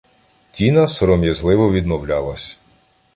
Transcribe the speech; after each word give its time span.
Тіна, 0.51 0.87
сором'язливо 0.87 1.69
відмовлялась. 1.71 2.59